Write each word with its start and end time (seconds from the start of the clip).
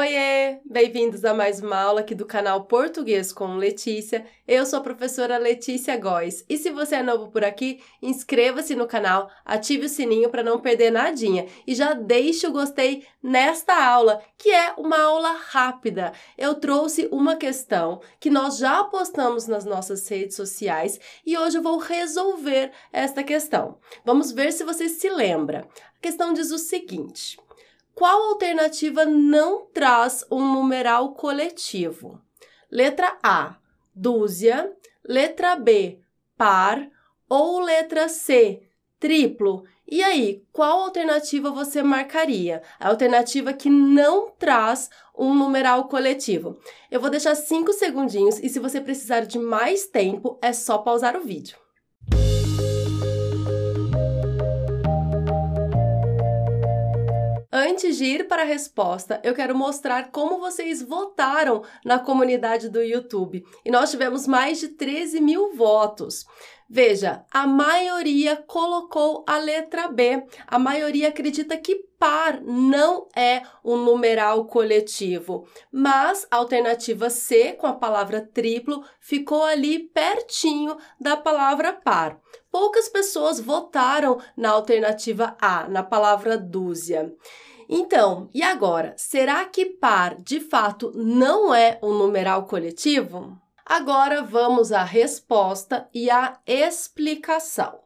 Oiê! 0.00 0.58
Bem-vindos 0.64 1.26
a 1.26 1.34
mais 1.34 1.60
uma 1.60 1.76
aula 1.76 2.00
aqui 2.00 2.14
do 2.14 2.24
canal 2.24 2.64
Português 2.64 3.34
com 3.34 3.56
Letícia. 3.56 4.24
Eu 4.48 4.64
sou 4.64 4.78
a 4.78 4.82
professora 4.82 5.36
Letícia 5.36 5.94
Góes 5.98 6.42
e 6.48 6.56
se 6.56 6.70
você 6.70 6.94
é 6.94 7.02
novo 7.02 7.30
por 7.30 7.44
aqui, 7.44 7.82
inscreva-se 8.00 8.74
no 8.74 8.86
canal, 8.86 9.30
ative 9.44 9.84
o 9.84 9.88
sininho 9.90 10.30
para 10.30 10.42
não 10.42 10.58
perder 10.58 10.90
nadinha 10.90 11.46
e 11.66 11.74
já 11.74 11.92
deixe 11.92 12.46
o 12.46 12.50
gostei 12.50 13.06
nesta 13.22 13.74
aula, 13.74 14.22
que 14.38 14.48
é 14.48 14.72
uma 14.78 14.98
aula 14.98 15.32
rápida. 15.32 16.14
Eu 16.38 16.54
trouxe 16.54 17.06
uma 17.12 17.36
questão 17.36 18.00
que 18.18 18.30
nós 18.30 18.56
já 18.56 18.82
postamos 18.84 19.46
nas 19.46 19.66
nossas 19.66 20.08
redes 20.08 20.34
sociais 20.34 20.98
e 21.26 21.36
hoje 21.36 21.58
eu 21.58 21.62
vou 21.62 21.76
resolver 21.76 22.72
esta 22.90 23.22
questão. 23.22 23.76
Vamos 24.02 24.32
ver 24.32 24.50
se 24.54 24.64
você 24.64 24.88
se 24.88 25.10
lembra. 25.10 25.68
A 25.98 26.00
questão 26.00 26.32
diz 26.32 26.50
o 26.50 26.56
seguinte: 26.56 27.38
qual 28.00 28.30
alternativa 28.30 29.04
não 29.04 29.66
traz 29.66 30.24
um 30.30 30.40
numeral 30.54 31.12
coletivo? 31.12 32.18
Letra 32.70 33.18
A, 33.22 33.56
dúzia. 33.94 34.74
Letra 35.06 35.54
B, 35.54 36.00
par. 36.34 36.88
Ou 37.28 37.60
letra 37.60 38.08
C, 38.08 38.62
triplo. 38.98 39.64
E 39.86 40.02
aí, 40.02 40.42
qual 40.50 40.80
alternativa 40.80 41.50
você 41.50 41.82
marcaria? 41.82 42.62
A 42.78 42.88
alternativa 42.88 43.52
que 43.52 43.68
não 43.68 44.30
traz 44.30 44.88
um 45.14 45.34
numeral 45.34 45.86
coletivo. 45.86 46.58
Eu 46.90 47.02
vou 47.02 47.10
deixar 47.10 47.34
5 47.34 47.70
segundinhos 47.74 48.38
e 48.38 48.48
se 48.48 48.58
você 48.58 48.80
precisar 48.80 49.26
de 49.26 49.38
mais 49.38 49.84
tempo, 49.84 50.38
é 50.40 50.54
só 50.54 50.78
pausar 50.78 51.18
o 51.18 51.22
vídeo. 51.22 51.58
Antes 57.52 57.96
de 57.96 58.04
ir 58.04 58.28
para 58.28 58.42
a 58.42 58.44
resposta, 58.44 59.20
eu 59.24 59.34
quero 59.34 59.56
mostrar 59.56 60.12
como 60.12 60.38
vocês 60.38 60.80
votaram 60.80 61.64
na 61.84 61.98
comunidade 61.98 62.68
do 62.68 62.80
YouTube. 62.80 63.44
E 63.64 63.70
nós 63.72 63.90
tivemos 63.90 64.24
mais 64.24 64.60
de 64.60 64.68
13 64.68 65.20
mil 65.20 65.52
votos. 65.56 66.24
Veja, 66.72 67.24
a 67.32 67.48
maioria 67.48 68.36
colocou 68.36 69.24
a 69.26 69.38
letra 69.38 69.88
B. 69.88 70.24
A 70.46 70.56
maioria 70.56 71.08
acredita 71.08 71.56
que 71.56 71.74
par 71.98 72.40
não 72.42 73.08
é 73.14 73.42
um 73.64 73.76
numeral 73.76 74.44
coletivo, 74.44 75.48
mas 75.72 76.28
a 76.30 76.36
alternativa 76.36 77.10
C, 77.10 77.54
com 77.54 77.66
a 77.66 77.72
palavra 77.72 78.20
triplo, 78.20 78.84
ficou 79.00 79.42
ali 79.42 79.80
pertinho 79.80 80.76
da 81.00 81.16
palavra 81.16 81.72
par. 81.72 82.20
Poucas 82.52 82.88
pessoas 82.88 83.40
votaram 83.40 84.20
na 84.36 84.50
alternativa 84.50 85.36
A, 85.40 85.68
na 85.68 85.82
palavra 85.82 86.38
dúzia. 86.38 87.12
Então, 87.68 88.30
e 88.32 88.44
agora? 88.44 88.94
Será 88.96 89.44
que 89.44 89.66
par 89.66 90.14
de 90.22 90.38
fato 90.38 90.92
não 90.94 91.52
é 91.52 91.80
um 91.82 91.94
numeral 91.94 92.46
coletivo? 92.46 93.36
Agora 93.64 94.22
vamos 94.22 94.72
à 94.72 94.82
resposta 94.82 95.88
e 95.92 96.10
à 96.10 96.38
explicação. 96.46 97.80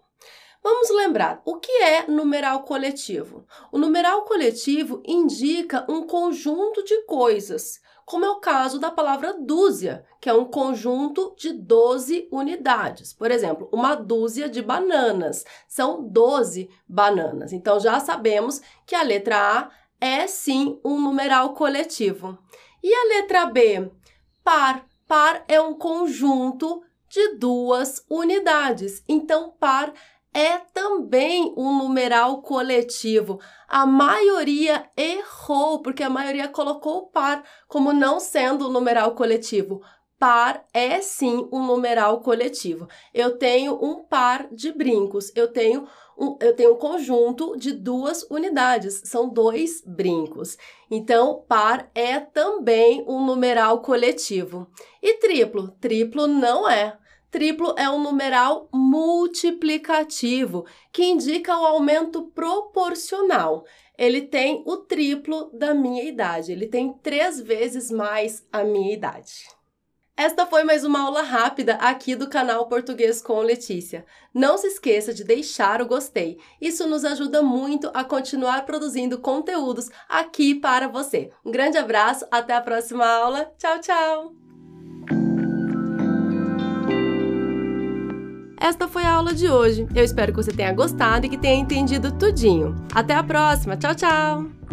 Vamos 0.62 0.88
lembrar, 0.88 1.42
o 1.44 1.56
que 1.56 1.70
é 1.82 2.06
numeral 2.06 2.62
coletivo? 2.62 3.46
O 3.70 3.76
numeral 3.76 4.22
coletivo 4.22 5.02
indica 5.04 5.84
um 5.86 6.06
conjunto 6.06 6.82
de 6.82 7.02
coisas, 7.02 7.82
como 8.06 8.24
é 8.24 8.30
o 8.30 8.40
caso 8.40 8.78
da 8.78 8.90
palavra 8.90 9.34
dúzia, 9.38 10.06
que 10.18 10.28
é 10.28 10.32
um 10.32 10.46
conjunto 10.46 11.34
de 11.36 11.52
12 11.52 12.28
unidades. 12.32 13.12
Por 13.12 13.30
exemplo, 13.30 13.68
uma 13.70 13.94
dúzia 13.94 14.48
de 14.48 14.62
bananas, 14.62 15.44
são 15.68 16.02
12 16.02 16.70
bananas. 16.88 17.52
Então 17.52 17.78
já 17.78 18.00
sabemos 18.00 18.62
que 18.86 18.94
a 18.94 19.02
letra 19.02 19.36
A 19.36 19.70
é 20.00 20.26
sim 20.26 20.80
um 20.82 20.98
numeral 20.98 21.52
coletivo. 21.52 22.38
E 22.82 22.90
a 22.90 23.04
letra 23.08 23.44
B? 23.46 23.90
Par 24.42 24.86
Par 25.14 25.44
é 25.46 25.60
um 25.60 25.74
conjunto 25.74 26.82
de 27.08 27.36
duas 27.36 28.04
unidades. 28.10 29.00
Então, 29.08 29.54
par 29.60 29.92
é 30.34 30.58
também 30.58 31.54
um 31.56 31.78
numeral 31.78 32.42
coletivo. 32.42 33.38
A 33.68 33.86
maioria 33.86 34.90
errou, 34.96 35.80
porque 35.82 36.02
a 36.02 36.10
maioria 36.10 36.48
colocou 36.48 37.06
par 37.06 37.44
como 37.68 37.92
não 37.92 38.18
sendo 38.18 38.66
um 38.66 38.72
numeral 38.72 39.14
coletivo. 39.14 39.80
Par 40.26 40.64
é 40.72 41.02
sim 41.02 41.46
um 41.52 41.66
numeral 41.66 42.20
coletivo. 42.20 42.88
Eu 43.12 43.36
tenho 43.36 43.74
um 43.74 44.04
par 44.04 44.48
de 44.50 44.72
brincos, 44.72 45.30
eu 45.36 45.48
tenho 45.48 45.86
um, 46.16 46.38
eu 46.40 46.56
tenho 46.56 46.72
um 46.72 46.78
conjunto 46.78 47.54
de 47.58 47.72
duas 47.72 48.22
unidades, 48.30 49.02
são 49.04 49.28
dois 49.28 49.82
brincos. 49.86 50.56
Então, 50.90 51.44
par 51.46 51.90
é 51.94 52.18
também 52.18 53.04
um 53.06 53.22
numeral 53.22 53.82
coletivo. 53.82 54.66
E 55.02 55.18
triplo? 55.18 55.72
Triplo 55.78 56.26
não 56.26 56.66
é. 56.66 56.96
Triplo 57.30 57.74
é 57.76 57.90
um 57.90 58.02
numeral 58.02 58.66
multiplicativo 58.72 60.64
que 60.90 61.04
indica 61.04 61.54
o 61.54 61.66
aumento 61.66 62.22
proporcional. 62.28 63.66
Ele 63.98 64.22
tem 64.22 64.62
o 64.64 64.78
triplo 64.78 65.50
da 65.52 65.74
minha 65.74 66.02
idade, 66.02 66.50
ele 66.50 66.66
tem 66.66 66.94
três 66.94 67.38
vezes 67.38 67.90
mais 67.90 68.42
a 68.50 68.64
minha 68.64 68.94
idade. 68.94 69.52
Esta 70.16 70.46
foi 70.46 70.62
mais 70.62 70.84
uma 70.84 71.00
aula 71.00 71.22
rápida 71.22 71.74
aqui 71.74 72.14
do 72.14 72.28
canal 72.28 72.68
Português 72.68 73.20
com 73.20 73.40
Letícia. 73.40 74.06
Não 74.32 74.56
se 74.56 74.68
esqueça 74.68 75.12
de 75.12 75.24
deixar 75.24 75.82
o 75.82 75.86
gostei. 75.86 76.38
Isso 76.60 76.86
nos 76.86 77.04
ajuda 77.04 77.42
muito 77.42 77.90
a 77.92 78.04
continuar 78.04 78.64
produzindo 78.64 79.18
conteúdos 79.18 79.90
aqui 80.08 80.54
para 80.54 80.86
você. 80.86 81.32
Um 81.44 81.50
grande 81.50 81.78
abraço, 81.78 82.24
até 82.30 82.54
a 82.54 82.60
próxima 82.60 83.04
aula. 83.04 83.52
Tchau, 83.58 83.80
tchau! 83.80 84.32
Esta 88.60 88.86
foi 88.86 89.02
a 89.02 89.12
aula 89.12 89.34
de 89.34 89.50
hoje. 89.50 89.84
Eu 89.96 90.04
espero 90.04 90.32
que 90.32 90.42
você 90.42 90.52
tenha 90.52 90.72
gostado 90.72 91.26
e 91.26 91.28
que 91.28 91.36
tenha 91.36 91.60
entendido 91.60 92.16
tudinho. 92.16 92.76
Até 92.94 93.14
a 93.14 93.22
próxima. 93.22 93.76
Tchau, 93.76 93.96
tchau! 93.96 94.63